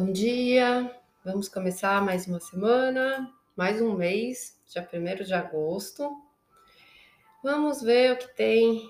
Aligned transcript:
Bom 0.00 0.12
dia, 0.12 0.96
vamos 1.24 1.48
começar 1.48 2.00
mais 2.00 2.28
uma 2.28 2.38
semana, 2.38 3.34
mais 3.56 3.82
um 3.82 3.96
mês, 3.96 4.56
dia 4.72 4.88
1 4.92 5.24
de 5.24 5.34
agosto. 5.34 6.22
Vamos 7.42 7.82
ver 7.82 8.12
o 8.12 8.16
que 8.16 8.28
tem 8.36 8.88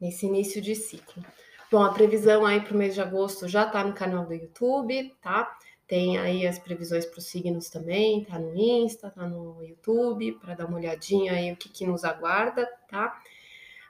nesse 0.00 0.24
início 0.24 0.62
de 0.62 0.74
ciclo. 0.74 1.22
Bom, 1.70 1.82
a 1.82 1.92
previsão 1.92 2.46
aí 2.46 2.62
para 2.62 2.72
o 2.72 2.78
mês 2.78 2.94
de 2.94 3.02
agosto 3.02 3.46
já 3.46 3.66
está 3.66 3.84
no 3.84 3.92
canal 3.92 4.24
do 4.24 4.32
YouTube, 4.32 5.14
tá? 5.20 5.54
Tem 5.86 6.16
aí 6.16 6.46
as 6.46 6.58
previsões 6.58 7.04
para 7.04 7.18
os 7.18 7.26
signos 7.26 7.68
também, 7.68 8.24
tá 8.24 8.38
no 8.38 8.56
Insta, 8.56 9.10
tá 9.10 9.28
no 9.28 9.62
YouTube, 9.62 10.32
para 10.40 10.54
dar 10.54 10.64
uma 10.64 10.78
olhadinha 10.78 11.34
aí 11.34 11.52
o 11.52 11.56
que, 11.58 11.68
que 11.68 11.86
nos 11.86 12.04
aguarda, 12.04 12.66
tá? 12.88 13.22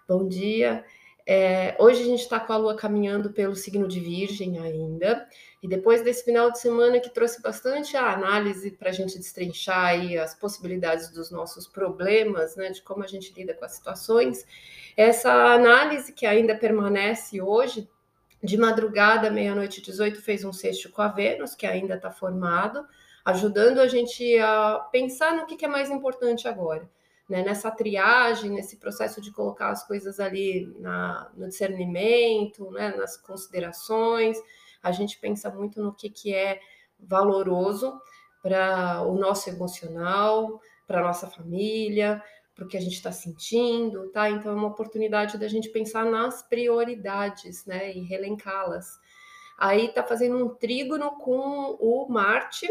Bom 0.08 0.26
dia. 0.26 0.84
É, 1.24 1.76
hoje 1.78 2.02
a 2.02 2.04
gente 2.04 2.20
está 2.20 2.40
com 2.40 2.52
a 2.52 2.56
Lua 2.56 2.76
caminhando 2.76 3.30
pelo 3.30 3.54
signo 3.54 3.86
de 3.86 4.00
Virgem 4.00 4.58
ainda, 4.58 5.26
e 5.62 5.68
depois 5.68 6.02
desse 6.02 6.24
final 6.24 6.50
de 6.50 6.58
semana 6.58 6.98
que 6.98 7.10
trouxe 7.10 7.40
bastante 7.40 7.96
a 7.96 8.12
análise 8.12 8.72
para 8.72 8.90
a 8.90 8.92
gente 8.92 9.16
destrinchar 9.16 9.86
aí 9.86 10.18
as 10.18 10.34
possibilidades 10.34 11.10
dos 11.10 11.30
nossos 11.30 11.68
problemas, 11.68 12.56
né, 12.56 12.70
de 12.70 12.82
como 12.82 13.04
a 13.04 13.06
gente 13.06 13.32
lida 13.34 13.54
com 13.54 13.64
as 13.64 13.72
situações, 13.72 14.44
essa 14.96 15.32
análise 15.32 16.12
que 16.12 16.26
ainda 16.26 16.56
permanece 16.56 17.40
hoje, 17.40 17.88
de 18.42 18.56
madrugada, 18.56 19.30
meia-noite 19.30 19.80
18, 19.80 20.20
fez 20.20 20.44
um 20.44 20.52
sexto 20.52 20.90
com 20.90 21.00
a 21.00 21.08
Vênus, 21.08 21.54
que 21.54 21.64
ainda 21.64 21.94
está 21.94 22.10
formado, 22.10 22.84
ajudando 23.24 23.78
a 23.78 23.86
gente 23.86 24.36
a 24.38 24.80
pensar 24.90 25.36
no 25.36 25.46
que, 25.46 25.54
que 25.54 25.64
é 25.64 25.68
mais 25.68 25.88
importante 25.88 26.48
agora 26.48 26.90
né, 27.32 27.42
nessa 27.42 27.70
triagem, 27.70 28.50
nesse 28.50 28.76
processo 28.76 29.18
de 29.18 29.32
colocar 29.32 29.70
as 29.70 29.86
coisas 29.86 30.20
ali 30.20 30.70
na, 30.78 31.30
no 31.34 31.48
discernimento, 31.48 32.70
né, 32.72 32.94
nas 32.94 33.16
considerações, 33.16 34.36
a 34.82 34.92
gente 34.92 35.18
pensa 35.18 35.48
muito 35.48 35.82
no 35.82 35.94
que, 35.94 36.10
que 36.10 36.34
é 36.34 36.60
valoroso 37.00 37.98
para 38.42 39.00
o 39.00 39.14
nosso 39.14 39.48
emocional, 39.48 40.60
para 40.86 41.00
a 41.00 41.04
nossa 41.04 41.26
família, 41.26 42.22
para 42.54 42.66
o 42.66 42.68
que 42.68 42.76
a 42.76 42.80
gente 42.80 42.96
está 42.96 43.10
sentindo, 43.10 44.10
tá? 44.10 44.28
Então 44.28 44.52
é 44.52 44.54
uma 44.54 44.68
oportunidade 44.68 45.38
da 45.38 45.48
gente 45.48 45.70
pensar 45.70 46.04
nas 46.04 46.42
prioridades, 46.42 47.64
né, 47.64 47.96
e 47.96 48.00
relencá-las. 48.00 49.00
Aí 49.56 49.88
tá 49.88 50.02
fazendo 50.02 50.36
um 50.36 50.50
trígono 50.50 51.12
com 51.12 51.78
o 51.80 52.06
Marte, 52.10 52.68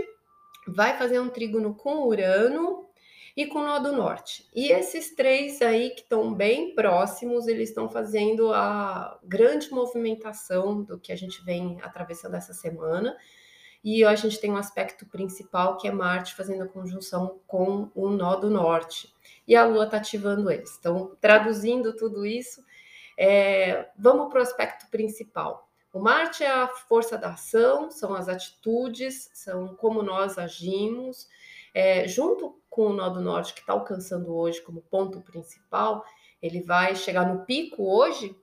vai 0.67 0.95
fazer 1.00 1.19
um 1.19 1.30
trígono 1.30 1.73
com 1.73 2.05
Urano 2.05 2.80
e 3.35 3.45
com 3.45 3.59
o 3.59 3.63
nó 3.63 3.79
do 3.79 3.91
norte. 3.91 4.47
E 4.53 4.71
esses 4.71 5.15
três 5.15 5.61
aí 5.61 5.91
que 5.91 6.01
estão 6.01 6.33
bem 6.33 6.75
próximos, 6.75 7.47
eles 7.47 7.69
estão 7.69 7.89
fazendo 7.89 8.53
a 8.53 9.19
grande 9.23 9.71
movimentação 9.71 10.83
do 10.83 10.99
que 10.99 11.11
a 11.11 11.15
gente 11.15 11.43
vem 11.43 11.79
atravessando 11.81 12.35
essa 12.35 12.53
semana. 12.53 13.15
E 13.83 14.03
a 14.03 14.13
gente 14.15 14.39
tem 14.39 14.51
um 14.51 14.57
aspecto 14.57 15.05
principal 15.07 15.77
que 15.77 15.88
é 15.88 15.91
Marte 15.91 16.35
fazendo 16.35 16.63
a 16.63 16.67
conjunção 16.67 17.39
com 17.47 17.89
o 17.95 18.09
nó 18.09 18.35
do 18.35 18.49
norte. 18.49 19.13
E 19.47 19.55
a 19.55 19.66
Lua 19.66 19.85
está 19.85 19.97
ativando 19.97 20.51
eles. 20.51 20.77
Então, 20.79 21.17
traduzindo 21.19 21.95
tudo 21.95 22.25
isso, 22.25 22.63
é, 23.17 23.89
vamos 23.97 24.29
para 24.29 24.39
o 24.39 24.43
aspecto 24.43 24.88
principal. 24.91 25.67
O 25.93 25.99
Marte 25.99 26.43
é 26.43 26.49
a 26.49 26.67
força 26.67 27.17
da 27.17 27.31
ação, 27.31 27.91
são 27.91 28.13
as 28.13 28.29
atitudes, 28.29 29.29
são 29.33 29.75
como 29.75 30.01
nós 30.01 30.38
agimos, 30.38 31.27
é, 31.73 32.08
junto 32.08 32.61
com 32.69 32.88
o 32.88 32.94
nó 32.94 33.09
do 33.09 33.22
norte, 33.22 33.53
que 33.53 33.59
está 33.59 33.73
alcançando 33.73 34.33
hoje 34.36 34.61
como 34.61 34.81
ponto 34.81 35.22
principal, 35.22 36.03
ele 36.41 36.61
vai 36.61 36.95
chegar 36.95 37.28
no 37.28 37.45
pico 37.45 37.83
hoje 37.83 38.36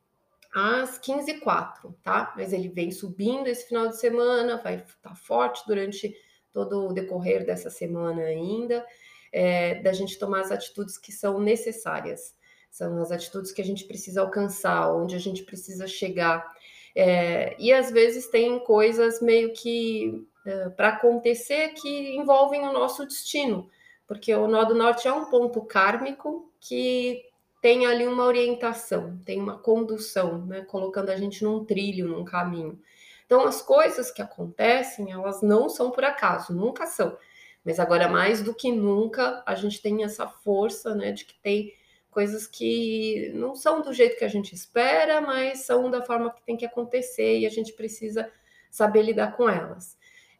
às 0.54 0.98
15h04, 0.98 1.94
tá? 2.02 2.32
Mas 2.36 2.52
ele 2.52 2.68
vem 2.68 2.90
subindo 2.90 3.48
esse 3.48 3.66
final 3.66 3.88
de 3.88 3.98
semana, 3.98 4.60
vai 4.62 4.76
estar 4.76 5.10
tá 5.10 5.14
forte 5.14 5.62
durante 5.66 6.14
todo 6.52 6.86
o 6.86 6.92
decorrer 6.92 7.44
dessa 7.44 7.70
semana 7.70 8.22
ainda, 8.22 8.84
é, 9.32 9.76
da 9.82 9.92
gente 9.92 10.18
tomar 10.18 10.40
as 10.40 10.50
atitudes 10.50 10.96
que 10.96 11.12
são 11.12 11.40
necessárias. 11.40 12.34
São 12.70 13.00
as 13.00 13.10
atitudes 13.10 13.52
que 13.52 13.62
a 13.62 13.64
gente 13.64 13.84
precisa 13.84 14.20
alcançar, 14.20 14.92
onde 14.94 15.14
a 15.14 15.18
gente 15.18 15.42
precisa 15.42 15.86
chegar. 15.86 16.46
É, 16.94 17.54
e 17.58 17.72
às 17.72 17.90
vezes 17.90 18.28
tem 18.28 18.58
coisas 18.60 19.20
meio 19.20 19.52
que 19.52 20.26
é, 20.46 20.68
para 20.70 20.88
acontecer 20.88 21.70
que 21.70 22.16
envolvem 22.16 22.62
o 22.62 22.72
nosso 22.72 23.04
destino, 23.04 23.68
porque 24.06 24.34
o 24.34 24.46
nó 24.46 24.64
do 24.64 24.74
norte 24.74 25.06
é 25.06 25.12
um 25.12 25.26
ponto 25.26 25.60
kármico 25.62 26.50
que 26.60 27.24
tem 27.60 27.86
ali 27.86 28.06
uma 28.06 28.24
orientação, 28.24 29.18
tem 29.24 29.40
uma 29.40 29.58
condução, 29.58 30.46
né, 30.46 30.62
colocando 30.62 31.10
a 31.10 31.16
gente 31.16 31.42
num 31.42 31.64
trilho, 31.64 32.08
num 32.08 32.24
caminho. 32.24 32.80
Então, 33.26 33.44
as 33.44 33.60
coisas 33.60 34.10
que 34.10 34.22
acontecem, 34.22 35.12
elas 35.12 35.42
não 35.42 35.68
são 35.68 35.90
por 35.90 36.04
acaso, 36.04 36.54
nunca 36.54 36.86
são. 36.86 37.18
Mas 37.64 37.78
agora, 37.78 38.08
mais 38.08 38.42
do 38.42 38.54
que 38.54 38.72
nunca, 38.72 39.42
a 39.44 39.54
gente 39.54 39.82
tem 39.82 40.04
essa 40.04 40.26
força, 40.26 40.94
né, 40.94 41.12
de 41.12 41.24
que 41.24 41.34
tem 41.42 41.74
coisas 42.10 42.46
que 42.46 43.30
não 43.34 43.54
são 43.54 43.82
do 43.82 43.92
jeito 43.92 44.16
que 44.16 44.24
a 44.24 44.28
gente 44.28 44.54
espera, 44.54 45.20
mas 45.20 45.60
são 45.66 45.90
da 45.90 46.00
forma 46.00 46.30
que 46.32 46.42
tem 46.42 46.56
que 46.56 46.64
acontecer 46.64 47.40
e 47.40 47.46
a 47.46 47.50
gente 47.50 47.72
precisa 47.74 48.32
saber 48.70 49.02
lidar 49.02 49.36
com 49.36 49.48
elas 49.48 49.97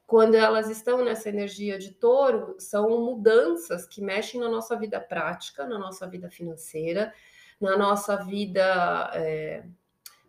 quando 0.09 0.37
elas 0.37 0.71
estão 0.71 1.05
nessa 1.05 1.29
energia 1.29 1.79
de 1.79 1.93
touro, 1.93 2.57
são 2.59 2.89
mudanças 3.05 3.87
que 3.87 4.01
mexem 4.01 4.41
na 4.41 4.49
nossa 4.49 4.75
vida 4.75 4.99
prática, 4.99 5.67
na 5.67 5.79
nossa 5.79 6.09
vida 6.09 6.31
financeira, 6.31 7.13
na 7.61 7.77
nossa 7.77 8.17
vida 8.17 9.11
é, 9.13 9.65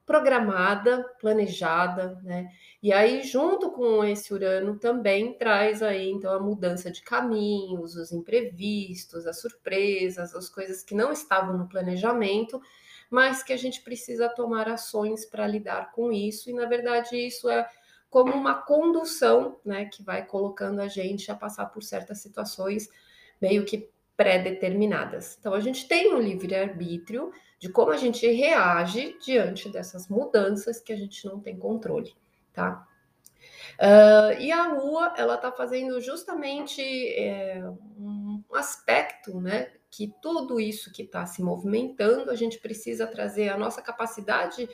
programada, 0.05 1.05
planejada, 1.21 2.19
né? 2.25 2.51
E 2.83 2.91
aí, 2.91 3.23
junto 3.23 3.71
com 3.71 4.03
esse 4.03 4.33
Urano, 4.33 4.77
também 4.77 5.33
traz 5.37 5.81
aí, 5.81 6.09
então, 6.09 6.33
a 6.33 6.39
mudança 6.41 6.91
de 6.91 7.01
caminhos, 7.01 7.95
os 7.95 8.11
imprevistos, 8.11 9.25
as 9.25 9.39
surpresas, 9.39 10.35
as 10.35 10.49
coisas 10.49 10.83
que 10.83 10.93
não 10.93 11.13
estavam 11.13 11.57
no 11.57 11.69
planejamento, 11.69 12.61
mas 13.09 13.41
que 13.41 13.53
a 13.53 13.57
gente 13.57 13.81
precisa 13.81 14.27
tomar 14.27 14.67
ações 14.67 15.25
para 15.25 15.47
lidar 15.47 15.93
com 15.93 16.11
isso, 16.11 16.49
e 16.49 16.53
na 16.53 16.65
verdade 16.65 17.15
isso 17.15 17.49
é 17.49 17.65
como 18.09 18.33
uma 18.33 18.55
condução, 18.55 19.59
né, 19.63 19.85
que 19.85 20.03
vai 20.03 20.25
colocando 20.25 20.79
a 20.81 20.87
gente 20.87 21.31
a 21.31 21.35
passar 21.35 21.67
por 21.67 21.83
certas 21.83 22.19
situações 22.19 22.89
meio 23.39 23.65
que 23.65 23.89
pré-determinadas. 24.17 25.37
Então 25.39 25.53
a 25.53 25.59
gente 25.59 25.87
tem 25.87 26.13
um 26.13 26.19
livre-arbítrio 26.19 27.31
de 27.59 27.69
como 27.69 27.91
a 27.91 27.97
gente 27.97 28.27
reage 28.27 29.17
diante 29.23 29.69
dessas 29.69 30.07
mudanças 30.09 30.79
que 30.79 30.91
a 30.91 30.95
gente 30.95 31.25
não 31.25 31.39
tem 31.39 31.57
controle, 31.57 32.13
tá? 32.51 32.85
Uh, 33.79 34.41
e 34.41 34.51
a 34.51 34.73
Lua, 34.73 35.13
ela 35.15 35.35
está 35.35 35.51
fazendo 35.51 36.01
justamente 36.01 36.81
é, 36.81 37.63
um 37.97 38.43
aspecto, 38.53 39.39
né? 39.39 39.71
Que 39.89 40.13
tudo 40.21 40.59
isso 40.59 40.91
que 40.91 41.03
está 41.03 41.25
se 41.25 41.41
movimentando, 41.41 42.29
a 42.29 42.35
gente 42.35 42.59
precisa 42.59 43.07
trazer 43.07 43.47
a 43.47 43.57
nossa 43.57 43.81
capacidade 43.81 44.69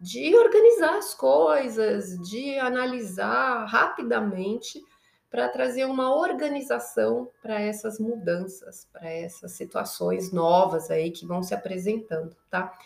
de 0.00 0.34
organizar 0.34 0.96
as 0.96 1.14
coisas, 1.14 2.18
de 2.28 2.58
analisar 2.58 3.66
rapidamente 3.66 4.82
para 5.30 5.48
trazer 5.48 5.84
uma 5.84 6.14
organização 6.14 7.30
para 7.42 7.60
essas 7.60 8.00
mudanças, 8.00 8.88
para 8.92 9.08
essas 9.08 9.52
situações 9.52 10.32
novas 10.32 10.90
aí 10.90 11.10
que 11.10 11.26
vão 11.26 11.42
se 11.42 11.54
apresentando, 11.54 12.34
tá? 12.50 12.76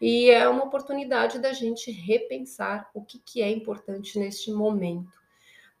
E 0.00 0.28
é 0.28 0.46
uma 0.46 0.64
oportunidade 0.64 1.38
da 1.38 1.52
gente 1.52 1.90
repensar 1.90 2.90
o 2.92 3.02
que, 3.02 3.18
que 3.18 3.40
é 3.40 3.50
importante 3.50 4.18
neste 4.18 4.52
momento 4.52 5.10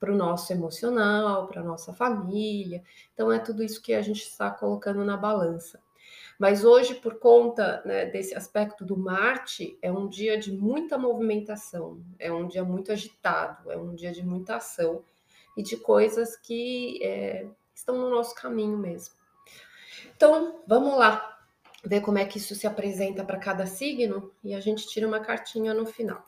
para 0.00 0.12
o 0.12 0.16
nosso 0.16 0.52
emocional, 0.52 1.46
para 1.46 1.60
a 1.60 1.64
nossa 1.64 1.92
família. 1.92 2.82
Então, 3.12 3.30
é 3.30 3.38
tudo 3.38 3.62
isso 3.62 3.82
que 3.82 3.92
a 3.92 4.02
gente 4.02 4.22
está 4.22 4.50
colocando 4.50 5.04
na 5.04 5.16
balança. 5.16 5.80
Mas 6.38 6.64
hoje, 6.64 6.94
por 6.94 7.18
conta 7.18 7.82
né, 7.84 8.06
desse 8.06 8.34
aspecto 8.34 8.84
do 8.84 8.96
Marte, 8.96 9.78
é 9.80 9.90
um 9.90 10.06
dia 10.06 10.38
de 10.38 10.52
muita 10.52 10.98
movimentação, 10.98 12.02
é 12.18 12.30
um 12.30 12.46
dia 12.46 12.62
muito 12.62 12.92
agitado, 12.92 13.70
é 13.70 13.76
um 13.76 13.94
dia 13.94 14.12
de 14.12 14.22
muita 14.22 14.56
ação 14.56 15.02
e 15.56 15.62
de 15.62 15.76
coisas 15.78 16.36
que 16.36 17.02
é, 17.02 17.46
estão 17.74 17.96
no 17.96 18.10
nosso 18.10 18.34
caminho 18.34 18.76
mesmo. 18.76 19.14
Então, 20.14 20.62
vamos 20.66 20.98
lá 20.98 21.38
ver 21.82 22.02
como 22.02 22.18
é 22.18 22.26
que 22.26 22.38
isso 22.38 22.54
se 22.54 22.66
apresenta 22.66 23.24
para 23.24 23.38
cada 23.38 23.66
signo 23.66 24.32
e 24.44 24.54
a 24.54 24.60
gente 24.60 24.86
tira 24.88 25.06
uma 25.06 25.20
cartinha 25.20 25.72
no 25.72 25.86
final. 25.86 26.22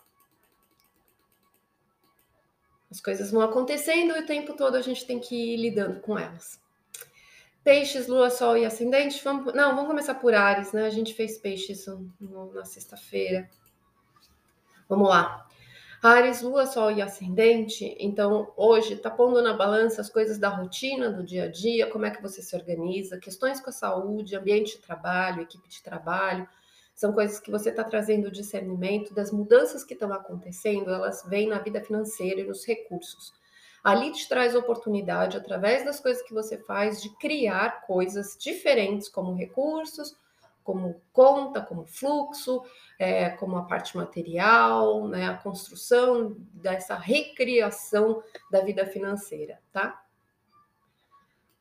As 2.91 3.01
coisas 3.01 3.31
vão 3.31 3.43
acontecendo 3.43 4.17
e 4.17 4.21
o 4.21 4.27
tempo 4.27 4.55
todo 4.55 4.77
a 4.77 4.81
gente 4.81 5.07
tem 5.07 5.21
que 5.21 5.55
ir 5.55 5.57
lidando 5.59 6.01
com 6.01 6.19
elas. 6.19 6.59
Peixes, 7.69 8.07
Lua, 8.07 8.31
Sol 8.31 8.57
e 8.57 8.65
Ascendente. 8.65 9.23
Vamos, 9.23 9.53
não, 9.53 9.75
vamos 9.75 9.89
começar 9.89 10.15
por 10.15 10.33
Ares, 10.35 10.73
né? 10.73 10.87
A 10.87 10.91
gente 10.91 11.13
fez 11.13 11.37
Peixes 11.37 11.85
no, 12.19 12.51
na 12.55 12.65
sexta-feira. 12.65 13.47
Vamos 14.89 15.07
lá. 15.07 15.47
Ares, 16.03 16.41
Lua, 16.41 16.65
Sol 16.65 16.91
e 16.91 17.03
Ascendente. 17.03 17.95
Então, 18.01 18.51
hoje 18.57 18.97
tá 18.97 19.11
pondo 19.11 19.43
na 19.43 19.53
balança 19.53 20.01
as 20.01 20.09
coisas 20.09 20.39
da 20.39 20.49
rotina, 20.49 21.11
do 21.11 21.23
dia 21.23 21.45
a 21.45 21.49
dia, 21.49 21.87
como 21.91 22.07
é 22.07 22.11
que 22.11 22.23
você 22.23 22.41
se 22.41 22.57
organiza, 22.57 23.19
questões 23.19 23.61
com 23.61 23.69
a 23.69 23.73
saúde, 23.73 24.35
ambiente 24.35 24.77
de 24.77 24.83
trabalho, 24.83 25.43
equipe 25.43 25.69
de 25.69 25.83
trabalho. 25.83 26.49
são 26.95 27.13
coisas 27.13 27.39
que 27.39 27.51
você 27.51 27.69
está 27.69 27.85
trazendo 27.85 28.31
discernimento 28.31 29.13
das 29.13 29.31
mudanças 29.31 29.85
que 29.85 29.93
estão 29.93 30.11
acontecendo, 30.11 30.91
elas 30.91 31.23
vêm 31.29 31.47
na 31.47 31.59
vida 31.59 31.83
financeira 31.83 32.41
e 32.41 32.45
nos 32.45 32.65
recursos. 32.65 33.35
Ali 33.83 34.13
te 34.13 34.29
traz 34.29 34.55
oportunidade, 34.55 35.37
através 35.37 35.85
das 35.85 36.01
coisas 36.01 36.23
que 36.23 36.35
você 36.35 36.59
faz, 36.59 37.01
de 37.01 37.11
criar 37.17 37.87
coisas 37.87 38.37
diferentes, 38.39 39.09
como 39.09 39.35
recursos, 39.35 40.17
como 40.65 41.01
conta, 41.13 41.63
como 41.63 41.87
fluxo, 41.87 42.63
é, 42.99 43.31
como 43.31 43.57
a 43.57 43.65
parte 43.65 43.97
material, 43.97 45.09
né, 45.09 45.27
a 45.27 45.35
construção 45.35 46.37
dessa 46.53 46.95
recriação 46.95 48.23
da 48.51 48.61
vida 48.61 48.85
financeira, 48.85 49.59
tá? 49.73 50.05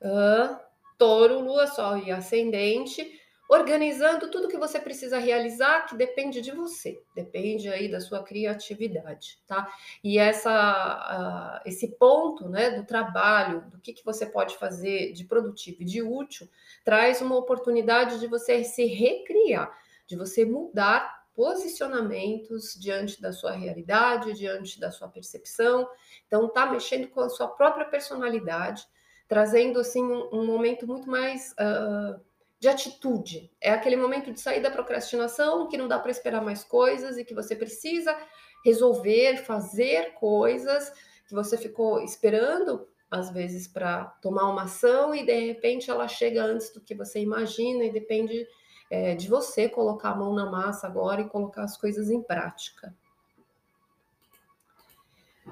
Uh, 0.01 0.59
touro, 0.97 1.39
lua, 1.39 1.67
sol 1.67 1.97
e 1.97 2.11
ascendente 2.11 3.17
organizando 3.49 4.29
tudo 4.29 4.47
que 4.47 4.57
você 4.57 4.79
precisa 4.79 5.17
realizar, 5.17 5.85
que 5.85 5.95
depende 5.95 6.41
de 6.41 6.51
você, 6.51 7.01
depende 7.15 7.69
aí 7.69 7.89
da 7.89 8.01
sua 8.01 8.23
criatividade, 8.23 9.39
tá? 9.47 9.71
E 10.03 10.17
essa, 10.19 11.61
uh, 11.63 11.67
esse 11.67 11.87
ponto, 11.97 12.49
né, 12.49 12.71
do 12.71 12.85
trabalho, 12.85 13.61
do 13.71 13.79
que, 13.79 13.93
que 13.93 14.03
você 14.03 14.25
pode 14.25 14.57
fazer 14.57 15.13
de 15.13 15.23
produtivo 15.23 15.81
e 15.81 15.85
de 15.85 16.01
útil, 16.01 16.49
traz 16.83 17.21
uma 17.21 17.37
oportunidade 17.37 18.19
de 18.19 18.27
você 18.27 18.63
se 18.63 18.85
recriar, 18.85 19.71
de 20.05 20.15
você 20.15 20.43
mudar 20.43 21.17
posicionamentos 21.33 22.73
diante 22.73 23.21
da 23.21 23.31
sua 23.31 23.51
realidade, 23.51 24.33
diante 24.33 24.79
da 24.79 24.89
sua 24.89 25.07
percepção. 25.07 25.87
Então, 26.25 26.49
tá 26.49 26.65
mexendo 26.65 27.07
com 27.09 27.21
a 27.21 27.29
sua 27.29 27.47
própria 27.47 27.85
personalidade, 27.85 28.87
trazendo 29.27 29.79
assim 29.79 30.01
um, 30.01 30.29
um 30.33 30.45
momento 30.47 30.87
muito 30.87 31.07
mais 31.07 31.51
uh, 31.51 32.19
de 32.59 32.67
atitude. 32.67 33.51
É 33.61 33.71
aquele 33.71 33.95
momento 33.95 34.31
de 34.31 34.39
sair 34.39 34.61
da 34.61 34.71
procrastinação, 34.71 35.67
que 35.67 35.77
não 35.77 35.87
dá 35.87 35.99
para 35.99 36.11
esperar 36.11 36.41
mais 36.41 36.63
coisas 36.63 37.17
e 37.17 37.25
que 37.25 37.33
você 37.33 37.55
precisa 37.55 38.17
resolver, 38.65 39.37
fazer 39.37 40.13
coisas 40.13 40.91
que 41.27 41.33
você 41.33 41.57
ficou 41.57 42.01
esperando 42.01 42.87
às 43.09 43.31
vezes 43.31 43.67
para 43.67 44.05
tomar 44.21 44.49
uma 44.49 44.63
ação 44.63 45.15
e 45.15 45.25
de 45.25 45.39
repente 45.47 45.89
ela 45.89 46.07
chega 46.07 46.43
antes 46.43 46.73
do 46.73 46.81
que 46.81 46.93
você 46.93 47.19
imagina 47.19 47.85
e 47.85 47.91
depende 47.91 48.45
é, 48.89 49.15
de 49.15 49.27
você 49.27 49.69
colocar 49.69 50.09
a 50.09 50.15
mão 50.15 50.33
na 50.33 50.49
massa 50.49 50.87
agora 50.87 51.21
e 51.21 51.29
colocar 51.29 51.63
as 51.63 51.77
coisas 51.77 52.09
em 52.09 52.21
prática. 52.21 52.93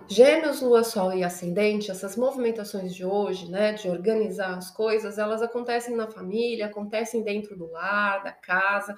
Gêmeos, 0.08 0.62
Lua, 0.62 0.84
Sol 0.84 1.14
e 1.14 1.24
Ascendente, 1.24 1.90
essas 1.90 2.16
movimentações 2.16 2.94
de 2.94 3.04
hoje, 3.04 3.50
né, 3.50 3.74
de 3.74 3.90
organizar 3.90 4.56
as 4.56 4.70
coisas, 4.70 5.18
elas 5.18 5.42
acontecem 5.42 5.96
na 5.96 6.08
família, 6.08 6.68
acontecem 6.68 7.24
dentro 7.24 7.58
do 7.58 7.72
lar, 7.72 8.24
da 8.24 8.32
casa, 8.32 8.96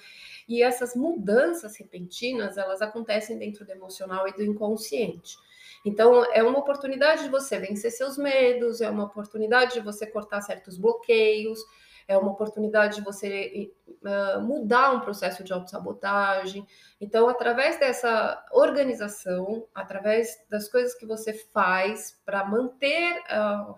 e 0.49 0.61
essas 0.61 0.95
mudanças 0.95 1.77
repentinas, 1.77 2.57
elas 2.57 2.81
acontecem 2.81 3.37
dentro 3.37 3.65
do 3.65 3.71
emocional 3.71 4.27
e 4.27 4.33
do 4.33 4.43
inconsciente. 4.43 5.37
Então, 5.85 6.25
é 6.33 6.43
uma 6.43 6.59
oportunidade 6.59 7.23
de 7.23 7.29
você 7.29 7.57
vencer 7.57 7.91
seus 7.91 8.17
medos, 8.17 8.81
é 8.81 8.89
uma 8.89 9.05
oportunidade 9.05 9.75
de 9.75 9.79
você 9.79 10.05
cortar 10.05 10.41
certos 10.41 10.77
bloqueios, 10.77 11.59
é 12.07 12.17
uma 12.17 12.31
oportunidade 12.31 12.95
de 12.95 13.01
você 13.01 13.71
uh, 14.01 14.41
mudar 14.41 14.91
um 14.91 15.01
processo 15.01 15.43
de 15.43 15.51
autossabotagem. 15.51 16.65
Então, 17.01 17.27
através 17.27 17.79
dessa 17.79 18.43
organização, 18.51 19.67
através 19.75 20.45
das 20.49 20.69
coisas 20.69 20.93
que 20.95 21.05
você 21.05 21.33
faz 21.33 22.19
para 22.25 22.45
manter 22.45 23.21
uh, 23.23 23.75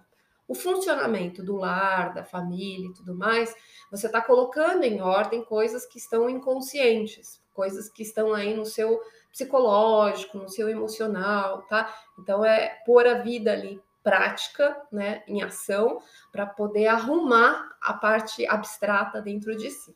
o 0.48 0.54
funcionamento 0.54 1.44
do 1.44 1.56
lar, 1.56 2.14
da 2.14 2.24
família 2.24 2.88
e 2.88 2.94
tudo 2.94 3.16
mais, 3.16 3.56
você 3.92 4.08
está 4.08 4.22
colocando 4.22 4.84
em 4.84 5.02
ordem 5.02 5.44
coisas 5.44 5.86
que 5.86 5.98
estão 5.98 6.30
inconscientes, 6.30 7.42
coisas 7.54 7.90
que 7.90 8.04
estão 8.04 8.34
aí 8.34 8.56
no 8.56 8.66
seu 8.66 9.00
psicológico, 9.32 10.38
no 10.38 10.50
seu 10.50 10.70
emocional, 10.70 11.64
tá? 11.64 11.94
Então 12.18 12.44
é 12.44 12.80
pôr 12.86 13.06
a 13.06 13.16
vida 13.16 13.52
ali 13.52 13.82
prática, 14.04 14.82
né, 14.92 15.24
em 15.28 15.42
ação, 15.42 16.02
para 16.32 16.46
poder 16.46 16.88
arrumar 16.88 17.78
a 17.82 17.94
parte 17.94 18.48
abstrata 18.48 19.22
dentro 19.22 19.56
de 19.56 19.70
si. 19.70 19.96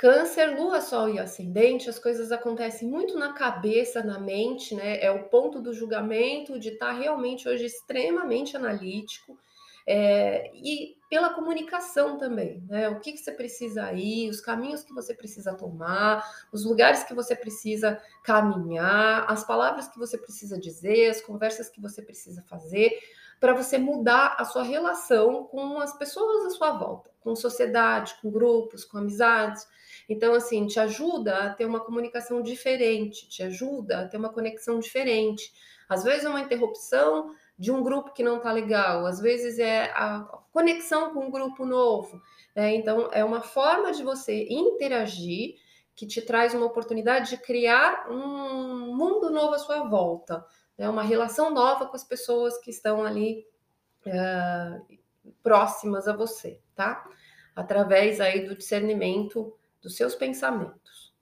Câncer, 0.00 0.58
lua, 0.58 0.80
sol 0.80 1.10
e 1.10 1.18
ascendente, 1.18 1.90
as 1.90 1.98
coisas 1.98 2.32
acontecem 2.32 2.88
muito 2.88 3.18
na 3.18 3.34
cabeça, 3.34 4.02
na 4.02 4.18
mente, 4.18 4.74
né? 4.74 4.98
É 4.98 5.10
o 5.10 5.28
ponto 5.28 5.60
do 5.60 5.74
julgamento, 5.74 6.58
de 6.58 6.70
estar 6.70 6.94
tá 6.94 6.98
realmente 6.98 7.46
hoje 7.46 7.66
extremamente 7.66 8.56
analítico, 8.56 9.38
é, 9.86 10.50
e 10.54 10.96
pela 11.08 11.34
comunicação 11.34 12.16
também, 12.18 12.62
né? 12.68 12.88
O 12.88 13.00
que, 13.00 13.12
que 13.12 13.18
você 13.18 13.32
precisa 13.32 13.92
ir, 13.92 14.30
os 14.30 14.40
caminhos 14.40 14.84
que 14.84 14.94
você 14.94 15.12
precisa 15.12 15.52
tomar, 15.54 16.24
os 16.52 16.64
lugares 16.64 17.02
que 17.02 17.12
você 17.12 17.34
precisa 17.34 18.00
caminhar, 18.22 19.24
as 19.28 19.44
palavras 19.44 19.88
que 19.88 19.98
você 19.98 20.16
precisa 20.16 20.58
dizer, 20.58 21.10
as 21.10 21.20
conversas 21.20 21.68
que 21.68 21.80
você 21.80 22.00
precisa 22.00 22.42
fazer, 22.42 22.96
para 23.40 23.54
você 23.54 23.78
mudar 23.78 24.36
a 24.38 24.44
sua 24.44 24.62
relação 24.62 25.44
com 25.44 25.80
as 25.80 25.96
pessoas 25.96 26.44
à 26.44 26.50
sua 26.50 26.72
volta, 26.72 27.10
com 27.20 27.34
sociedade, 27.34 28.14
com 28.20 28.30
grupos, 28.30 28.84
com 28.84 28.98
amizades. 28.98 29.66
Então, 30.06 30.34
assim, 30.34 30.66
te 30.66 30.78
ajuda 30.78 31.36
a 31.38 31.54
ter 31.54 31.64
uma 31.64 31.80
comunicação 31.80 32.42
diferente, 32.42 33.26
te 33.28 33.42
ajuda 33.42 34.00
a 34.00 34.08
ter 34.08 34.18
uma 34.18 34.28
conexão 34.28 34.78
diferente. 34.78 35.50
Às 35.88 36.04
vezes, 36.04 36.26
uma 36.26 36.40
interrupção 36.40 37.34
de 37.58 37.72
um 37.72 37.82
grupo 37.82 38.12
que 38.12 38.22
não 38.22 38.36
está 38.36 38.52
legal, 38.52 39.06
às 39.06 39.20
vezes 39.20 39.58
é 39.58 39.84
a 39.94 40.20
conexão 40.52 41.12
com 41.12 41.26
um 41.26 41.30
grupo 41.30 41.64
novo. 41.64 42.20
Né? 42.54 42.74
Então, 42.74 43.08
é 43.12 43.24
uma 43.24 43.40
forma 43.40 43.92
de 43.92 44.02
você 44.02 44.46
interagir 44.50 45.54
que 45.94 46.06
te 46.06 46.22
traz 46.22 46.54
uma 46.54 46.66
oportunidade 46.66 47.30
de 47.30 47.36
criar 47.36 48.06
um 48.10 48.96
mundo 48.96 49.30
novo 49.30 49.54
à 49.54 49.58
sua 49.58 49.86
volta, 49.86 50.44
né? 50.80 50.88
uma 50.88 51.02
relação 51.02 51.50
nova 51.50 51.84
com 51.84 51.94
as 51.94 52.02
pessoas 52.02 52.56
que 52.56 52.70
estão 52.70 53.04
ali 53.04 53.46
uh, 54.06 54.98
próximas 55.42 56.08
a 56.08 56.16
você, 56.16 56.58
tá? 56.74 57.06
Através 57.54 58.18
aí 58.18 58.46
do 58.46 58.56
discernimento 58.56 59.54
dos 59.82 59.94
seus 59.94 60.14
pensamentos. 60.14 61.14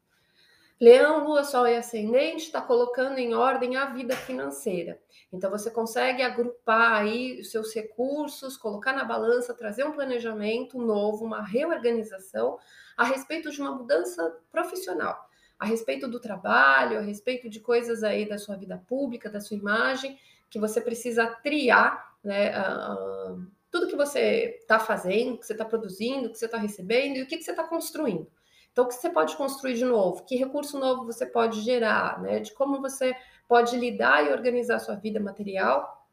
Leão, 0.80 1.24
Lua, 1.24 1.42
Sol 1.42 1.66
e 1.66 1.74
Ascendente 1.74 2.44
está 2.44 2.60
colocando 2.60 3.18
em 3.18 3.34
ordem 3.34 3.76
a 3.76 3.86
vida 3.86 4.14
financeira. 4.14 5.00
Então 5.32 5.50
você 5.50 5.72
consegue 5.72 6.22
agrupar 6.22 6.92
aí 6.92 7.40
os 7.40 7.50
seus 7.50 7.74
recursos, 7.74 8.56
colocar 8.56 8.92
na 8.92 9.02
balança, 9.02 9.52
trazer 9.52 9.82
um 9.82 9.90
planejamento 9.90 10.78
novo, 10.78 11.24
uma 11.24 11.42
reorganização 11.42 12.60
a 12.96 13.02
respeito 13.02 13.50
de 13.50 13.60
uma 13.60 13.72
mudança 13.72 14.38
profissional, 14.52 15.27
a 15.58 15.66
respeito 15.66 16.06
do 16.06 16.20
trabalho, 16.20 16.98
a 16.98 17.02
respeito 17.02 17.48
de 17.48 17.60
coisas 17.60 18.04
aí 18.04 18.28
da 18.28 18.38
sua 18.38 18.56
vida 18.56 18.82
pública, 18.86 19.28
da 19.28 19.40
sua 19.40 19.56
imagem, 19.56 20.18
que 20.48 20.58
você 20.58 20.80
precisa 20.80 21.26
triar, 21.26 22.14
né? 22.22 22.52
Uh, 22.58 23.46
tudo 23.70 23.88
que 23.88 23.96
você 23.96 24.58
está 24.60 24.78
fazendo, 24.78 25.38
que 25.38 25.46
você 25.46 25.52
está 25.52 25.64
produzindo, 25.64 26.30
que 26.30 26.38
você 26.38 26.46
está 26.46 26.56
recebendo 26.56 27.16
e 27.16 27.22
o 27.22 27.26
que, 27.26 27.36
que 27.36 27.42
você 27.42 27.50
está 27.50 27.64
construindo. 27.64 28.26
Então, 28.72 28.84
o 28.84 28.88
que 28.88 28.94
você 28.94 29.10
pode 29.10 29.36
construir 29.36 29.74
de 29.74 29.84
novo? 29.84 30.24
Que 30.24 30.36
recurso 30.36 30.78
novo 30.78 31.04
você 31.04 31.26
pode 31.26 31.60
gerar, 31.62 32.22
né? 32.22 32.38
De 32.38 32.52
como 32.54 32.80
você 32.80 33.14
pode 33.48 33.76
lidar 33.76 34.24
e 34.24 34.32
organizar 34.32 34.76
a 34.76 34.80
sua 34.80 34.94
vida 34.94 35.18
material, 35.18 36.06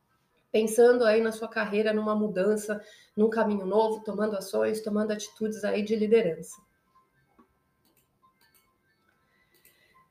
pensando 0.52 1.06
aí 1.06 1.22
na 1.22 1.32
sua 1.32 1.48
carreira, 1.48 1.94
numa 1.94 2.16
mudança, 2.16 2.82
num 3.16 3.30
caminho 3.30 3.66
novo, 3.66 4.04
tomando 4.04 4.36
ações, 4.36 4.82
tomando 4.82 5.12
atitudes 5.12 5.64
aí 5.64 5.84
de 5.84 5.96
liderança. 5.96 6.65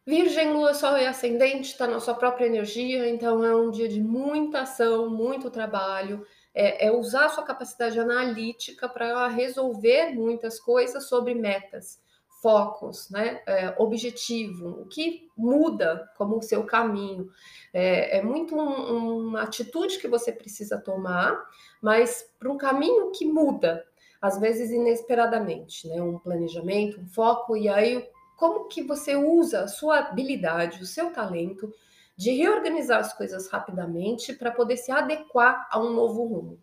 Virgem, 0.06 0.52
Lua, 0.52 0.74
Sol 0.74 0.98
e 0.98 1.06
Ascendente 1.06 1.70
está 1.70 1.86
na 1.86 1.98
sua 1.98 2.14
própria 2.14 2.46
energia, 2.46 3.08
então 3.08 3.42
é 3.42 3.56
um 3.56 3.70
dia 3.70 3.88
de 3.88 4.02
muita 4.02 4.60
ação, 4.60 5.08
muito 5.08 5.50
trabalho, 5.50 6.26
é, 6.54 6.86
é 6.86 6.92
usar 6.92 7.24
a 7.24 7.28
sua 7.30 7.42
capacidade 7.42 7.98
analítica 7.98 8.86
para 8.86 9.26
resolver 9.28 10.10
muitas 10.10 10.60
coisas 10.60 11.08
sobre 11.08 11.34
metas 11.34 12.02
focos, 12.42 13.08
né? 13.08 13.40
É, 13.46 13.74
objetivo, 13.78 14.82
o 14.82 14.86
que 14.86 15.30
muda 15.34 16.10
como 16.18 16.36
o 16.36 16.42
seu 16.42 16.64
caminho. 16.64 17.30
É, 17.72 18.18
é 18.18 18.22
muito 18.22 18.54
um, 18.54 19.28
uma 19.28 19.40
atitude 19.40 19.98
que 19.98 20.06
você 20.06 20.30
precisa 20.30 20.78
tomar, 20.78 21.42
mas 21.80 22.30
para 22.38 22.52
um 22.52 22.58
caminho 22.58 23.10
que 23.12 23.24
muda, 23.24 23.82
às 24.20 24.38
vezes 24.38 24.70
inesperadamente, 24.70 25.88
né? 25.88 26.02
Um 26.02 26.18
planejamento, 26.18 27.00
um 27.00 27.06
foco, 27.06 27.56
e 27.56 27.66
aí 27.66 28.06
como 28.36 28.68
que 28.68 28.82
você 28.82 29.16
usa 29.16 29.64
a 29.64 29.68
sua 29.68 29.98
habilidade, 29.98 30.82
o 30.82 30.86
seu 30.86 31.12
talento 31.12 31.72
de 32.16 32.30
reorganizar 32.30 33.00
as 33.00 33.12
coisas 33.12 33.48
rapidamente 33.48 34.32
para 34.32 34.50
poder 34.50 34.76
se 34.76 34.92
adequar 34.92 35.68
a 35.70 35.80
um 35.80 35.92
novo 35.92 36.24
rumo. 36.24 36.62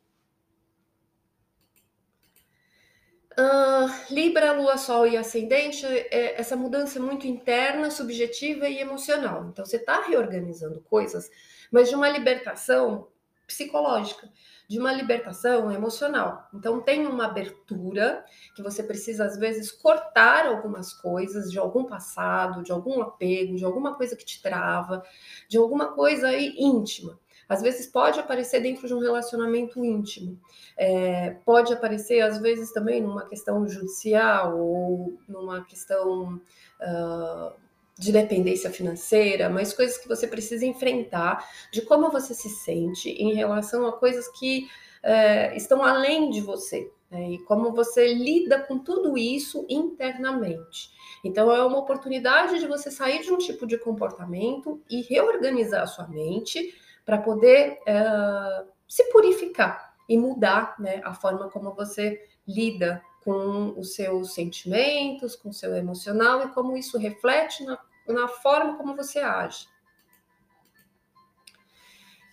Uh, 3.31 4.13
Libra, 4.13 4.51
Lua, 4.51 4.77
Sol 4.77 5.07
e 5.07 5.15
Ascendente, 5.15 5.85
é, 5.85 6.39
essa 6.39 6.55
mudança 6.55 6.99
é 6.99 7.01
muito 7.01 7.25
interna, 7.25 7.89
subjetiva 7.89 8.67
e 8.67 8.79
emocional. 8.79 9.47
Então, 9.47 9.65
você 9.65 9.77
está 9.77 10.01
reorganizando 10.01 10.81
coisas, 10.81 11.29
mas 11.71 11.89
de 11.89 11.95
uma 11.95 12.09
libertação 12.09 13.07
psicológica, 13.47 14.29
de 14.71 14.79
uma 14.79 14.93
libertação 14.93 15.69
emocional. 15.69 16.47
Então, 16.53 16.79
tem 16.79 17.05
uma 17.05 17.25
abertura 17.25 18.23
que 18.55 18.63
você 18.63 18.81
precisa, 18.81 19.25
às 19.25 19.37
vezes, 19.37 19.69
cortar 19.69 20.45
algumas 20.45 20.93
coisas 20.93 21.51
de 21.51 21.59
algum 21.59 21.83
passado, 21.83 22.63
de 22.63 22.71
algum 22.71 23.01
apego, 23.01 23.57
de 23.57 23.65
alguma 23.65 23.95
coisa 23.95 24.15
que 24.15 24.23
te 24.23 24.41
trava, 24.41 25.03
de 25.49 25.57
alguma 25.57 25.91
coisa 25.91 26.31
íntima. 26.37 27.19
Às 27.49 27.61
vezes 27.61 27.85
pode 27.85 28.17
aparecer 28.17 28.61
dentro 28.61 28.87
de 28.87 28.93
um 28.93 28.99
relacionamento 28.99 29.83
íntimo, 29.83 30.39
é, 30.77 31.31
pode 31.43 31.73
aparecer 31.73 32.21
às 32.21 32.37
vezes 32.37 32.71
também 32.71 33.01
numa 33.01 33.25
questão 33.27 33.67
judicial 33.67 34.57
ou 34.57 35.19
numa 35.27 35.65
questão 35.65 36.35
uh, 36.79 37.53
de 37.97 38.11
dependência 38.11 38.69
financeira, 38.71 39.49
mas 39.49 39.73
coisas 39.73 39.97
que 39.97 40.07
você 40.07 40.27
precisa 40.27 40.65
enfrentar, 40.65 41.47
de 41.71 41.81
como 41.81 42.11
você 42.11 42.33
se 42.33 42.49
sente 42.49 43.09
em 43.09 43.33
relação 43.33 43.85
a 43.85 43.93
coisas 43.93 44.27
que 44.29 44.67
é, 45.03 45.55
estão 45.55 45.83
além 45.83 46.29
de 46.29 46.41
você, 46.41 46.91
né? 47.09 47.31
e 47.31 47.39
como 47.39 47.73
você 47.73 48.13
lida 48.13 48.59
com 48.59 48.79
tudo 48.79 49.17
isso 49.17 49.65
internamente. 49.69 50.91
Então, 51.23 51.51
é 51.51 51.63
uma 51.63 51.79
oportunidade 51.79 52.59
de 52.59 52.67
você 52.67 52.89
sair 52.89 53.21
de 53.21 53.31
um 53.31 53.37
tipo 53.37 53.67
de 53.67 53.77
comportamento 53.77 54.81
e 54.89 55.01
reorganizar 55.01 55.83
a 55.83 55.87
sua 55.87 56.07
mente 56.07 56.73
para 57.05 57.17
poder 57.17 57.79
é, 57.85 58.63
se 58.87 59.03
purificar 59.11 59.93
e 60.07 60.17
mudar 60.17 60.75
né, 60.79 61.01
a 61.03 61.13
forma 61.13 61.49
como 61.49 61.73
você 61.73 62.21
lida 62.47 63.01
com 63.23 63.79
os 63.79 63.93
seus 63.93 64.33
sentimentos, 64.33 65.35
com 65.35 65.49
o 65.49 65.53
seu 65.53 65.75
emocional 65.75 66.45
e 66.45 66.49
como 66.49 66.75
isso 66.75 66.97
reflete 66.97 67.63
na 67.63 67.77
na 68.07 68.27
forma 68.27 68.77
como 68.77 68.95
você 68.95 69.19
age. 69.19 69.67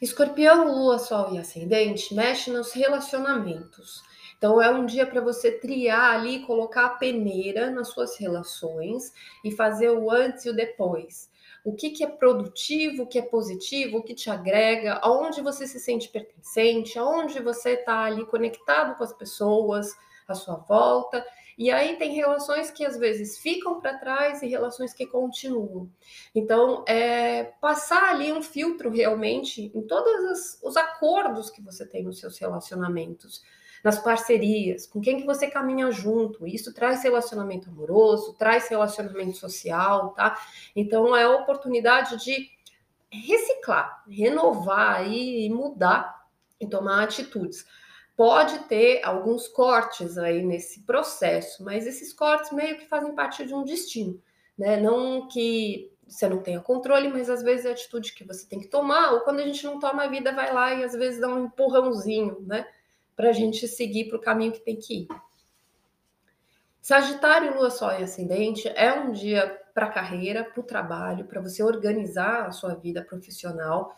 Escorpião, 0.00 0.66
Lua, 0.66 0.98
Sol 0.98 1.34
e 1.34 1.38
Ascendente 1.38 2.14
mexe 2.14 2.50
nos 2.50 2.72
relacionamentos. 2.72 4.02
Então 4.36 4.62
é 4.62 4.70
um 4.70 4.86
dia 4.86 5.04
para 5.04 5.20
você 5.20 5.50
triar 5.50 6.14
ali, 6.14 6.46
colocar 6.46 6.86
a 6.86 6.90
peneira 6.90 7.70
nas 7.70 7.88
suas 7.88 8.16
relações 8.16 9.12
e 9.44 9.50
fazer 9.50 9.90
o 9.90 10.10
antes 10.10 10.44
e 10.44 10.50
o 10.50 10.54
depois. 10.54 11.28
O 11.64 11.74
que, 11.74 11.90
que 11.90 12.04
é 12.04 12.06
produtivo, 12.06 13.02
o 13.02 13.06
que 13.06 13.18
é 13.18 13.22
positivo, 13.22 13.98
o 13.98 14.02
que 14.02 14.14
te 14.14 14.30
agrega, 14.30 15.00
aonde 15.02 15.40
você 15.40 15.66
se 15.66 15.80
sente 15.80 16.08
pertencente, 16.08 16.96
aonde 16.96 17.40
você 17.40 17.70
está 17.70 18.04
ali 18.04 18.24
conectado 18.26 18.96
com 18.96 19.02
as 19.02 19.12
pessoas 19.12 19.92
à 20.28 20.34
sua 20.34 20.56
volta 20.56 21.24
e 21.58 21.72
aí 21.72 21.96
tem 21.96 22.14
relações 22.14 22.70
que 22.70 22.84
às 22.84 22.96
vezes 22.96 23.36
ficam 23.38 23.80
para 23.80 23.98
trás 23.98 24.42
e 24.42 24.46
relações 24.46 24.94
que 24.94 25.04
continuam. 25.04 25.90
Então, 26.32 26.84
é, 26.86 27.42
passar 27.60 28.10
ali 28.10 28.32
um 28.32 28.40
filtro 28.40 28.88
realmente 28.90 29.72
em 29.74 29.82
todos 29.82 30.56
os 30.62 30.76
acordos 30.76 31.50
que 31.50 31.60
você 31.60 31.84
tem 31.84 32.04
nos 32.04 32.20
seus 32.20 32.38
relacionamentos, 32.38 33.42
nas 33.82 33.98
parcerias, 33.98 34.86
com 34.86 35.00
quem 35.00 35.18
que 35.18 35.26
você 35.26 35.48
caminha 35.48 35.90
junto. 35.90 36.46
Isso 36.46 36.72
traz 36.72 37.02
relacionamento 37.02 37.68
amoroso, 37.68 38.34
traz 38.34 38.68
relacionamento 38.68 39.36
social, 39.36 40.10
tá? 40.10 40.40
Então 40.76 41.16
é 41.16 41.24
a 41.24 41.30
oportunidade 41.30 42.22
de 42.24 42.48
reciclar, 43.10 44.04
renovar 44.08 45.04
e 45.08 45.50
mudar 45.50 46.24
e 46.60 46.68
tomar 46.68 47.02
atitudes 47.02 47.66
pode 48.18 48.58
ter 48.64 49.00
alguns 49.04 49.46
cortes 49.46 50.18
aí 50.18 50.42
nesse 50.42 50.80
processo, 50.80 51.62
mas 51.62 51.86
esses 51.86 52.12
cortes 52.12 52.50
meio 52.50 52.76
que 52.76 52.88
fazem 52.88 53.14
parte 53.14 53.46
de 53.46 53.54
um 53.54 53.62
destino, 53.62 54.20
né? 54.58 54.76
Não 54.76 55.28
que 55.28 55.92
você 56.04 56.28
não 56.28 56.42
tenha 56.42 56.60
controle, 56.60 57.06
mas 57.10 57.30
às 57.30 57.44
vezes 57.44 57.64
é 57.64 57.68
a 57.68 57.72
atitude 57.72 58.12
que 58.12 58.24
você 58.24 58.44
tem 58.44 58.58
que 58.58 58.66
tomar, 58.66 59.12
ou 59.12 59.20
quando 59.20 59.38
a 59.38 59.44
gente 59.44 59.64
não 59.64 59.78
toma 59.78 60.02
a 60.02 60.08
vida, 60.08 60.32
vai 60.32 60.52
lá 60.52 60.74
e 60.74 60.82
às 60.82 60.94
vezes 60.94 61.20
dá 61.20 61.28
um 61.28 61.44
empurrãozinho, 61.44 62.40
né? 62.40 62.66
Para 63.14 63.28
a 63.28 63.32
gente 63.32 63.68
seguir 63.68 64.08
para 64.08 64.18
o 64.18 64.20
caminho 64.20 64.50
que 64.50 64.64
tem 64.64 64.74
que 64.74 65.02
ir. 65.02 65.08
Sagitário, 66.82 67.54
Lua, 67.54 67.70
Sol 67.70 67.92
e 67.92 68.02
Ascendente 68.02 68.66
é 68.66 68.98
um 68.98 69.12
dia 69.12 69.62
para 69.72 69.90
carreira, 69.90 70.42
para 70.42 70.60
o 70.60 70.64
trabalho, 70.64 71.24
para 71.26 71.40
você 71.40 71.62
organizar 71.62 72.46
a 72.46 72.50
sua 72.50 72.74
vida 72.74 73.00
profissional 73.00 73.94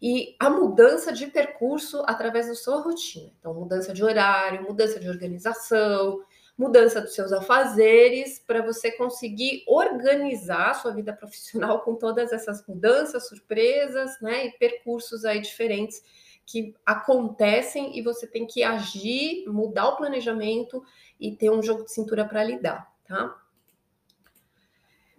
e 0.00 0.36
a 0.38 0.50
mudança 0.50 1.12
de 1.12 1.26
percurso 1.26 2.02
através 2.06 2.48
da 2.48 2.54
sua 2.54 2.80
rotina. 2.80 3.30
Então, 3.38 3.54
mudança 3.54 3.92
de 3.92 4.04
horário, 4.04 4.62
mudança 4.62 5.00
de 5.00 5.08
organização, 5.08 6.22
mudança 6.56 7.00
dos 7.00 7.14
seus 7.14 7.32
afazeres, 7.32 8.38
para 8.38 8.62
você 8.62 8.90
conseguir 8.92 9.62
organizar 9.66 10.70
a 10.70 10.74
sua 10.74 10.92
vida 10.92 11.12
profissional 11.16 11.80
com 11.80 11.94
todas 11.94 12.32
essas 12.32 12.66
mudanças, 12.66 13.28
surpresas, 13.28 14.20
né, 14.20 14.46
e 14.46 14.52
percursos 14.52 15.24
aí 15.24 15.40
diferentes 15.40 16.02
que 16.44 16.74
acontecem 16.86 17.98
e 17.98 18.02
você 18.02 18.24
tem 18.24 18.46
que 18.46 18.62
agir, 18.62 19.44
mudar 19.48 19.88
o 19.88 19.96
planejamento 19.96 20.82
e 21.18 21.34
ter 21.34 21.50
um 21.50 21.60
jogo 21.60 21.84
de 21.84 21.92
cintura 21.92 22.24
para 22.24 22.44
lidar, 22.44 22.88
tá? 23.04 23.36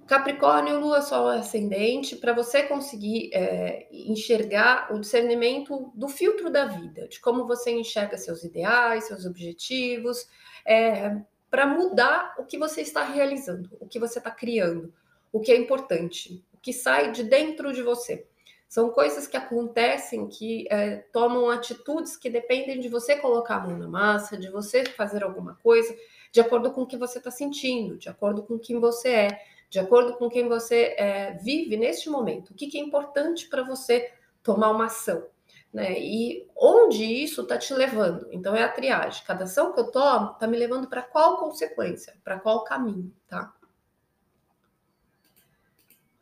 Capricórnio, 0.07 0.79
Lua, 0.79 1.01
Sol 1.01 1.27
ascendente, 1.27 2.15
para 2.15 2.31
você 2.31 2.63
conseguir 2.63 3.29
é, 3.33 3.87
enxergar 3.91 4.93
o 4.93 4.99
discernimento 4.99 5.91
do 5.93 6.07
filtro 6.07 6.49
da 6.49 6.65
vida, 6.65 7.07
de 7.09 7.19
como 7.19 7.45
você 7.45 7.71
enxerga 7.71 8.17
seus 8.17 8.43
ideais, 8.43 9.03
seus 9.03 9.25
objetivos, 9.25 10.27
é, 10.65 11.21
para 11.49 11.67
mudar 11.67 12.35
o 12.39 12.45
que 12.45 12.57
você 12.57 12.81
está 12.81 13.03
realizando, 13.03 13.69
o 13.81 13.87
que 13.87 13.99
você 13.99 14.19
está 14.19 14.31
criando, 14.31 14.93
o 15.31 15.41
que 15.41 15.51
é 15.51 15.57
importante, 15.57 16.43
o 16.53 16.57
que 16.57 16.71
sai 16.71 17.11
de 17.11 17.23
dentro 17.23 17.73
de 17.73 17.81
você. 17.81 18.25
São 18.69 18.89
coisas 18.89 19.27
que 19.27 19.37
acontecem, 19.37 20.27
que 20.27 20.67
é, 20.69 20.97
tomam 21.11 21.49
atitudes 21.49 22.15
que 22.17 22.29
dependem 22.29 22.79
de 22.79 22.89
você 22.89 23.15
colocar 23.15 23.57
a 23.57 23.67
mão 23.67 23.77
na 23.77 23.87
massa, 23.87 24.37
de 24.37 24.49
você 24.49 24.85
fazer 24.85 25.23
alguma 25.23 25.55
coisa, 25.55 25.93
de 26.31 26.39
acordo 26.39 26.71
com 26.71 26.81
o 26.81 26.87
que 26.87 26.97
você 26.97 27.17
está 27.17 27.31
sentindo, 27.31 27.97
de 27.97 28.09
acordo 28.09 28.43
com 28.43 28.57
quem 28.57 28.79
você 28.79 29.09
é 29.09 29.41
de 29.69 29.79
acordo 29.79 30.17
com 30.17 30.29
quem 30.29 30.47
você 30.47 30.95
é, 30.97 31.33
vive 31.41 31.77
neste 31.77 32.09
momento. 32.09 32.51
O 32.51 32.53
que, 32.53 32.67
que 32.67 32.77
é 32.77 32.81
importante 32.81 33.47
para 33.49 33.63
você 33.63 34.11
tomar 34.41 34.71
uma 34.71 34.85
ação? 34.85 35.27
Né? 35.73 35.99
E 35.99 36.47
onde 36.55 37.03
isso 37.03 37.41
está 37.41 37.57
te 37.57 37.73
levando? 37.73 38.27
Então 38.31 38.55
é 38.55 38.63
a 38.63 38.71
triagem. 38.71 39.23
Cada 39.25 39.43
ação 39.43 39.73
que 39.73 39.79
eu 39.79 39.91
tomo 39.91 40.31
está 40.31 40.47
me 40.47 40.57
levando 40.57 40.87
para 40.87 41.01
qual 41.01 41.37
consequência, 41.37 42.15
para 42.23 42.39
qual 42.39 42.63
caminho, 42.63 43.13
tá? 43.27 43.53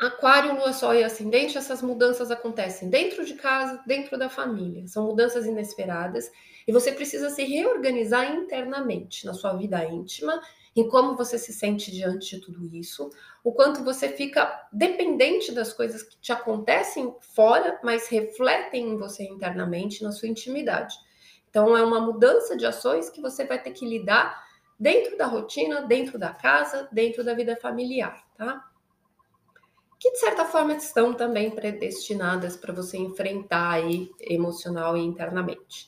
Aquário, 0.05 0.55
Lua, 0.55 0.73
Sol 0.73 0.93
e 0.93 1.03
Ascendente, 1.03 1.57
essas 1.57 1.81
mudanças 1.81 2.31
acontecem 2.31 2.89
dentro 2.89 3.25
de 3.25 3.33
casa, 3.33 3.81
dentro 3.85 4.17
da 4.17 4.29
família. 4.29 4.87
São 4.87 5.05
mudanças 5.05 5.45
inesperadas 5.45 6.31
e 6.67 6.71
você 6.71 6.91
precisa 6.91 7.29
se 7.29 7.43
reorganizar 7.43 8.33
internamente 8.33 9.25
na 9.25 9.33
sua 9.33 9.53
vida 9.53 9.83
íntima 9.85 10.41
em 10.75 10.89
como 10.89 11.15
você 11.15 11.37
se 11.37 11.53
sente 11.53 11.89
diante 11.89 12.35
de 12.35 12.41
tudo 12.41 12.65
isso, 12.75 13.09
o 13.43 13.53
quanto 13.53 13.83
você 13.83 14.09
fica 14.09 14.67
dependente 14.73 15.53
das 15.53 15.71
coisas 15.71 16.03
que 16.03 16.17
te 16.17 16.33
acontecem 16.33 17.15
fora, 17.21 17.79
mas 17.81 18.09
refletem 18.09 18.89
em 18.89 18.97
você 18.97 19.23
internamente, 19.23 20.03
na 20.03 20.11
sua 20.11 20.27
intimidade. 20.27 20.93
Então, 21.49 21.77
é 21.77 21.83
uma 21.83 22.01
mudança 22.01 22.57
de 22.57 22.65
ações 22.65 23.09
que 23.09 23.21
você 23.21 23.45
vai 23.45 23.61
ter 23.61 23.71
que 23.71 23.87
lidar 23.87 24.43
dentro 24.77 25.17
da 25.17 25.25
rotina, 25.25 25.81
dentro 25.83 26.19
da 26.19 26.33
casa, 26.33 26.89
dentro 26.91 27.23
da 27.23 27.33
vida 27.33 27.55
familiar, 27.55 28.21
tá? 28.37 28.69
Que 29.99 30.11
de 30.11 30.19
certa 30.19 30.45
forma 30.45 30.73
estão 30.73 31.13
também 31.13 31.51
predestinadas 31.51 32.57
para 32.57 32.73
você 32.73 32.97
enfrentar 32.97 33.71
aí 33.71 34.11
emocional 34.19 34.97
e 34.97 35.01
internamente. 35.01 35.87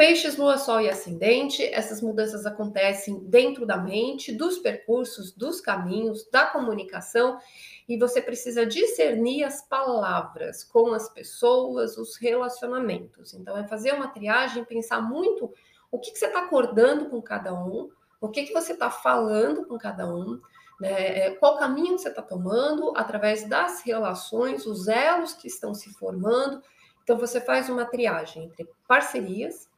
Peixes, 0.00 0.38
lua, 0.38 0.56
sol 0.56 0.80
e 0.80 0.88
ascendente, 0.88 1.62
essas 1.62 2.00
mudanças 2.00 2.46
acontecem 2.46 3.18
dentro 3.18 3.66
da 3.66 3.76
mente, 3.76 4.32
dos 4.32 4.56
percursos, 4.56 5.30
dos 5.30 5.60
caminhos, 5.60 6.26
da 6.30 6.46
comunicação, 6.46 7.38
e 7.86 7.98
você 7.98 8.22
precisa 8.22 8.64
discernir 8.64 9.44
as 9.44 9.60
palavras 9.60 10.64
com 10.64 10.94
as 10.94 11.06
pessoas, 11.10 11.98
os 11.98 12.16
relacionamentos. 12.16 13.34
Então, 13.34 13.58
é 13.58 13.68
fazer 13.68 13.92
uma 13.92 14.08
triagem, 14.08 14.64
pensar 14.64 15.02
muito 15.02 15.52
o 15.90 15.98
que, 15.98 16.12
que 16.12 16.18
você 16.18 16.28
está 16.28 16.44
acordando 16.44 17.10
com 17.10 17.20
cada 17.20 17.52
um, 17.52 17.90
o 18.18 18.28
que, 18.30 18.44
que 18.44 18.54
você 18.54 18.72
está 18.72 18.90
falando 18.90 19.66
com 19.66 19.76
cada 19.76 20.10
um, 20.10 20.40
né? 20.80 21.26
É, 21.26 21.30
qual 21.34 21.58
caminho 21.58 21.98
você 21.98 22.08
está 22.08 22.22
tomando 22.22 22.92
através 22.96 23.46
das 23.46 23.82
relações, 23.82 24.66
os 24.66 24.88
elos 24.88 25.34
que 25.34 25.46
estão 25.46 25.74
se 25.74 25.90
formando. 25.90 26.62
Então, 27.02 27.18
você 27.18 27.40
faz 27.40 27.68
uma 27.68 27.84
triagem 27.84 28.44
entre 28.44 28.66
parcerias 28.88 29.68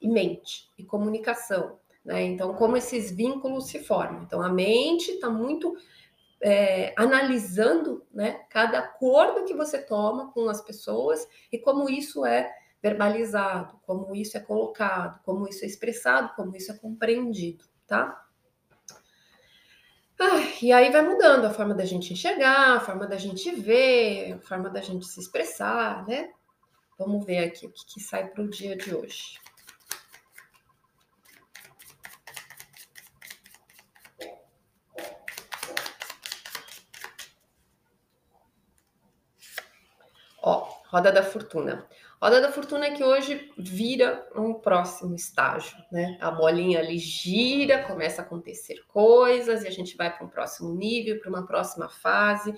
e 0.00 0.08
mente 0.08 0.70
e 0.76 0.84
comunicação. 0.84 1.78
Né? 2.04 2.22
Então, 2.24 2.54
como 2.54 2.76
esses 2.76 3.10
vínculos 3.10 3.68
se 3.68 3.78
formam. 3.78 4.22
Então, 4.22 4.42
a 4.42 4.50
mente 4.50 5.12
está 5.12 5.30
muito 5.30 5.74
é, 6.42 6.92
analisando 6.96 8.04
né, 8.12 8.44
cada 8.50 8.78
acordo 8.78 9.44
que 9.44 9.54
você 9.54 9.80
toma 9.80 10.30
com 10.32 10.48
as 10.48 10.60
pessoas 10.60 11.26
e 11.50 11.58
como 11.58 11.88
isso 11.88 12.24
é 12.24 12.52
verbalizado, 12.82 13.78
como 13.86 14.14
isso 14.14 14.36
é 14.36 14.40
colocado, 14.40 15.22
como 15.22 15.46
isso 15.46 15.64
é 15.64 15.68
expressado, 15.68 16.34
como 16.34 16.56
isso 16.56 16.72
é 16.72 16.76
compreendido, 16.76 17.64
tá? 17.86 18.26
E 20.60 20.70
aí 20.70 20.90
vai 20.90 21.00
mudando 21.00 21.46
a 21.46 21.50
forma 21.50 21.74
da 21.74 21.86
gente 21.86 22.12
enxergar, 22.12 22.76
a 22.76 22.80
forma 22.80 23.06
da 23.06 23.16
gente 23.16 23.50
ver, 23.52 24.34
a 24.34 24.38
forma 24.40 24.68
da 24.68 24.82
gente 24.82 25.06
se 25.06 25.18
expressar, 25.18 26.06
né? 26.06 26.30
Vamos 26.98 27.24
ver 27.24 27.38
aqui 27.44 27.66
o 27.66 27.72
que, 27.72 27.86
que 27.86 28.00
sai 28.00 28.28
para 28.28 28.42
o 28.42 28.50
dia 28.50 28.76
de 28.76 28.94
hoje. 28.94 29.40
Ó, 40.42 40.68
roda 40.90 41.10
da 41.10 41.22
fortuna. 41.22 41.88
Roda 42.22 42.38
da 42.38 42.52
fortuna 42.52 42.84
é 42.84 42.90
que 42.90 43.02
hoje 43.02 43.50
vira 43.56 44.28
um 44.36 44.52
próximo 44.52 45.14
estágio, 45.14 45.74
né? 45.90 46.18
A 46.20 46.30
bolinha 46.30 46.78
ali 46.78 46.98
gira, 46.98 47.82
começa 47.84 48.20
a 48.20 48.24
acontecer 48.24 48.84
coisas 48.88 49.64
e 49.64 49.68
a 49.68 49.70
gente 49.70 49.96
vai 49.96 50.14
para 50.14 50.26
um 50.26 50.28
próximo 50.28 50.74
nível, 50.74 51.18
para 51.18 51.30
uma 51.30 51.46
próxima 51.46 51.88
fase 51.88 52.54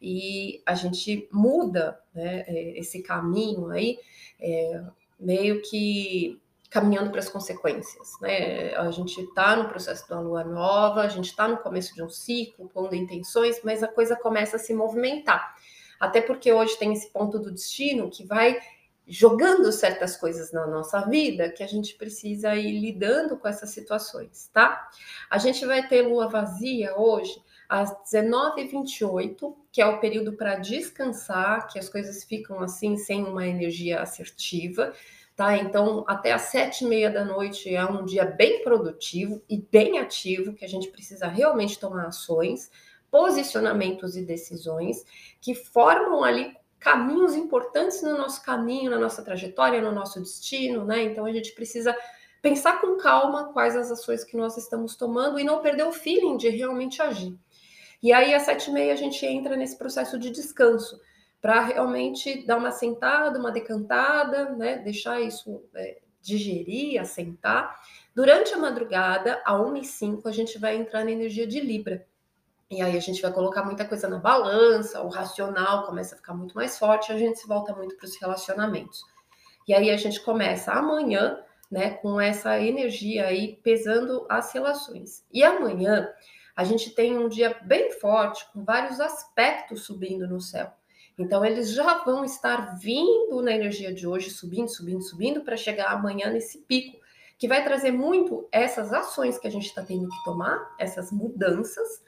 e 0.00 0.62
a 0.66 0.74
gente 0.74 1.26
muda 1.32 1.98
né, 2.14 2.44
é, 2.46 2.78
esse 2.78 3.02
caminho 3.02 3.70
aí, 3.70 3.98
é, 4.38 4.82
meio 5.18 5.62
que 5.62 6.38
caminhando 6.68 7.10
para 7.10 7.20
as 7.20 7.30
consequências, 7.30 8.10
né? 8.20 8.74
A 8.74 8.90
gente 8.90 9.22
está 9.22 9.56
no 9.56 9.70
processo 9.70 10.06
da 10.06 10.20
lua 10.20 10.44
nova, 10.44 11.00
a 11.00 11.08
gente 11.08 11.30
está 11.30 11.48
no 11.48 11.56
começo 11.56 11.94
de 11.94 12.02
um 12.02 12.10
ciclo, 12.10 12.68
pondo 12.68 12.94
intenções, 12.94 13.58
mas 13.64 13.82
a 13.82 13.88
coisa 13.88 14.14
começa 14.14 14.56
a 14.56 14.58
se 14.58 14.74
movimentar. 14.74 15.56
Até 15.98 16.20
porque 16.20 16.52
hoje 16.52 16.78
tem 16.78 16.92
esse 16.92 17.10
ponto 17.10 17.38
do 17.38 17.50
destino 17.50 18.10
que 18.10 18.22
vai 18.22 18.60
jogando 19.08 19.72
certas 19.72 20.16
coisas 20.16 20.52
na 20.52 20.66
nossa 20.66 21.00
vida 21.00 21.50
que 21.50 21.62
a 21.62 21.66
gente 21.66 21.94
precisa 21.94 22.54
ir 22.54 22.78
lidando 22.78 23.38
com 23.38 23.48
essas 23.48 23.70
situações, 23.70 24.50
tá? 24.52 24.90
A 25.30 25.38
gente 25.38 25.64
vai 25.64 25.88
ter 25.88 26.02
lua 26.02 26.28
vazia 26.28 26.94
hoje 26.94 27.42
às 27.66 27.90
19h28, 28.04 29.54
que 29.72 29.80
é 29.80 29.86
o 29.86 29.98
período 29.98 30.34
para 30.34 30.56
descansar, 30.56 31.68
que 31.68 31.78
as 31.78 31.88
coisas 31.88 32.22
ficam 32.22 32.60
assim 32.60 32.96
sem 32.96 33.24
uma 33.24 33.46
energia 33.46 34.00
assertiva. 34.00 34.92
Tá? 35.34 35.56
Então, 35.56 36.04
até 36.08 36.32
às 36.32 36.42
sete 36.42 36.84
e 36.84 36.88
meia 36.88 37.08
da 37.08 37.24
noite 37.24 37.72
é 37.72 37.84
um 37.84 38.04
dia 38.04 38.24
bem 38.24 38.62
produtivo 38.64 39.40
e 39.48 39.56
bem 39.56 39.98
ativo, 39.98 40.52
que 40.52 40.64
a 40.64 40.68
gente 40.68 40.88
precisa 40.88 41.28
realmente 41.28 41.78
tomar 41.78 42.06
ações, 42.06 42.70
posicionamentos 43.08 44.16
e 44.16 44.24
decisões 44.24 45.04
que 45.40 45.54
formam 45.54 46.24
ali 46.24 46.57
caminhos 46.78 47.34
importantes 47.34 48.02
no 48.02 48.16
nosso 48.16 48.42
caminho, 48.42 48.90
na 48.90 48.98
nossa 48.98 49.22
trajetória, 49.22 49.80
no 49.80 49.92
nosso 49.92 50.20
destino, 50.20 50.84
né? 50.84 51.02
Então 51.02 51.24
a 51.26 51.32
gente 51.32 51.52
precisa 51.52 51.96
pensar 52.40 52.80
com 52.80 52.96
calma 52.96 53.52
quais 53.52 53.76
as 53.76 53.90
ações 53.90 54.24
que 54.24 54.36
nós 54.36 54.56
estamos 54.56 54.96
tomando 54.96 55.38
e 55.38 55.44
não 55.44 55.60
perder 55.60 55.84
o 55.84 55.92
feeling 55.92 56.36
de 56.36 56.48
realmente 56.48 57.02
agir. 57.02 57.36
E 58.02 58.12
aí, 58.12 58.32
às 58.32 58.42
sete 58.42 58.70
e 58.70 58.72
meia, 58.72 58.92
a 58.92 58.96
gente 58.96 59.26
entra 59.26 59.56
nesse 59.56 59.76
processo 59.76 60.18
de 60.18 60.30
descanso, 60.30 61.00
para 61.40 61.60
realmente 61.60 62.44
dar 62.46 62.56
uma 62.56 62.70
sentada, 62.70 63.38
uma 63.38 63.50
decantada, 63.50 64.50
né? 64.50 64.78
Deixar 64.78 65.20
isso 65.20 65.62
é, 65.74 65.98
digerir, 66.20 67.00
assentar. 67.00 67.80
Durante 68.14 68.52
a 68.54 68.58
madrugada, 68.58 69.40
a 69.44 69.60
1 69.60 69.76
e 69.76 69.84
5, 69.84 70.28
a 70.28 70.32
gente 70.32 70.58
vai 70.58 70.76
entrar 70.76 71.04
na 71.04 71.10
energia 71.10 71.46
de 71.46 71.60
Libra. 71.60 72.06
E 72.70 72.82
aí 72.82 72.96
a 72.96 73.00
gente 73.00 73.22
vai 73.22 73.32
colocar 73.32 73.64
muita 73.64 73.84
coisa 73.84 74.08
na 74.08 74.18
balança, 74.18 75.00
o 75.02 75.08
racional 75.08 75.86
começa 75.86 76.14
a 76.14 76.18
ficar 76.18 76.34
muito 76.34 76.54
mais 76.54 76.78
forte, 76.78 77.10
a 77.10 77.16
gente 77.16 77.38
se 77.38 77.48
volta 77.48 77.74
muito 77.74 77.96
para 77.96 78.04
os 78.04 78.20
relacionamentos. 78.20 79.02
E 79.66 79.72
aí 79.72 79.90
a 79.90 79.96
gente 79.96 80.20
começa 80.20 80.72
amanhã, 80.72 81.42
né, 81.70 81.90
com 81.90 82.20
essa 82.20 82.60
energia 82.60 83.26
aí 83.26 83.58
pesando 83.62 84.26
as 84.28 84.52
relações. 84.52 85.24
E 85.32 85.42
amanhã 85.42 86.08
a 86.54 86.64
gente 86.64 86.90
tem 86.90 87.16
um 87.16 87.28
dia 87.28 87.56
bem 87.62 87.92
forte, 87.92 88.44
com 88.52 88.64
vários 88.64 89.00
aspectos 89.00 89.84
subindo 89.84 90.26
no 90.26 90.40
céu. 90.40 90.72
Então, 91.18 91.44
eles 91.44 91.70
já 91.72 92.04
vão 92.04 92.24
estar 92.24 92.78
vindo 92.78 93.42
na 93.42 93.52
energia 93.52 93.92
de 93.92 94.06
hoje, 94.06 94.30
subindo, 94.30 94.68
subindo, 94.68 95.02
subindo, 95.02 95.40
para 95.42 95.56
chegar 95.56 95.92
amanhã 95.92 96.30
nesse 96.30 96.58
pico, 96.58 96.98
que 97.36 97.48
vai 97.48 97.62
trazer 97.64 97.90
muito 97.90 98.48
essas 98.52 98.92
ações 98.92 99.38
que 99.38 99.46
a 99.46 99.50
gente 99.50 99.66
está 99.66 99.82
tendo 99.82 100.08
que 100.08 100.24
tomar, 100.24 100.74
essas 100.78 101.10
mudanças, 101.10 102.02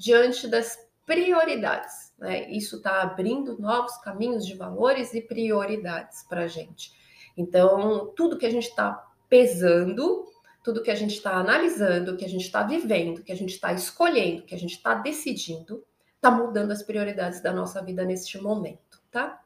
diante 0.00 0.48
das 0.48 0.78
prioridades. 1.04 2.12
Né? 2.18 2.50
Isso 2.50 2.76
está 2.76 3.02
abrindo 3.02 3.60
novos 3.60 3.96
caminhos 3.98 4.46
de 4.46 4.54
valores 4.54 5.12
e 5.12 5.20
prioridades 5.20 6.24
para 6.28 6.44
a 6.44 6.48
gente. 6.48 6.92
Então, 7.36 8.12
tudo 8.16 8.38
que 8.38 8.46
a 8.46 8.50
gente 8.50 8.68
está 8.68 9.06
pesando 9.28 10.26
tudo 10.62 10.82
que 10.82 10.90
a 10.90 10.94
gente 10.94 11.14
está 11.14 11.32
analisando, 11.36 12.16
que 12.16 12.24
a 12.24 12.28
gente 12.28 12.44
está 12.44 12.62
vivendo, 12.62 13.22
que 13.22 13.32
a 13.32 13.36
gente 13.36 13.54
está 13.54 13.72
escolhendo, 13.72 14.42
que 14.42 14.54
a 14.54 14.58
gente 14.58 14.74
está 14.74 14.94
decidindo, 14.94 15.82
está 16.16 16.30
mudando 16.30 16.70
as 16.70 16.82
prioridades 16.82 17.40
da 17.40 17.52
nossa 17.52 17.82
vida 17.82 18.04
neste 18.04 18.38
momento, 18.38 19.00
tá? 19.10 19.40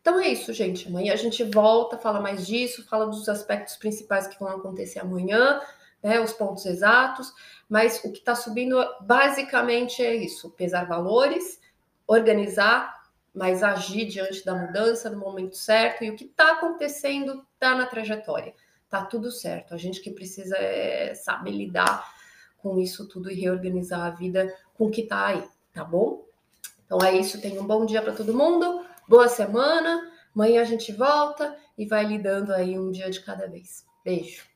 Então 0.00 0.18
é 0.18 0.28
isso, 0.28 0.52
gente. 0.52 0.88
Amanhã 0.88 1.12
a 1.12 1.16
gente 1.16 1.44
volta, 1.44 1.98
fala 1.98 2.20
mais 2.20 2.46
disso, 2.46 2.86
fala 2.88 3.06
dos 3.06 3.28
aspectos 3.28 3.76
principais 3.76 4.26
que 4.26 4.38
vão 4.38 4.48
acontecer 4.48 5.00
amanhã, 5.00 5.60
né, 6.06 6.20
os 6.20 6.32
pontos 6.32 6.64
exatos, 6.66 7.32
mas 7.68 8.02
o 8.04 8.12
que 8.12 8.18
está 8.18 8.34
subindo 8.34 8.78
basicamente 9.00 10.02
é 10.02 10.14
isso: 10.14 10.50
pesar 10.50 10.84
valores, 10.84 11.60
organizar, 12.06 13.10
mas 13.34 13.62
agir 13.62 14.06
diante 14.06 14.44
da 14.44 14.54
mudança 14.54 15.10
no 15.10 15.18
momento 15.18 15.56
certo 15.56 16.04
e 16.04 16.10
o 16.10 16.16
que 16.16 16.24
está 16.24 16.52
acontecendo 16.52 17.44
está 17.54 17.74
na 17.74 17.86
trajetória 17.86 18.54
tá 18.88 19.04
tudo 19.04 19.30
certo. 19.30 19.74
A 19.74 19.76
gente 19.76 20.00
que 20.00 20.10
precisa 20.10 20.56
é 20.56 21.14
saber 21.14 21.50
lidar 21.50 22.08
com 22.58 22.78
isso 22.78 23.06
tudo 23.08 23.30
e 23.30 23.34
reorganizar 23.34 24.00
a 24.00 24.10
vida 24.10 24.54
com 24.74 24.86
o 24.86 24.90
que 24.90 25.02
tá 25.02 25.26
aí, 25.26 25.44
tá 25.72 25.84
bom? 25.84 26.24
Então 26.84 26.98
é 27.02 27.16
isso, 27.16 27.40
tenha 27.40 27.60
um 27.60 27.66
bom 27.66 27.84
dia 27.84 28.00
para 28.00 28.12
todo 28.12 28.32
mundo, 28.32 28.84
boa 29.08 29.28
semana. 29.28 30.12
Amanhã 30.34 30.62
a 30.62 30.64
gente 30.64 30.92
volta 30.92 31.56
e 31.76 31.86
vai 31.86 32.04
lidando 32.04 32.52
aí 32.52 32.78
um 32.78 32.90
dia 32.90 33.10
de 33.10 33.20
cada 33.20 33.48
vez. 33.48 33.84
Beijo. 34.04 34.55